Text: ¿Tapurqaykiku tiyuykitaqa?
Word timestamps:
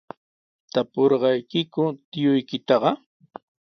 ¿Tapurqaykiku 0.73 1.83
tiyuykitaqa? 2.09 2.91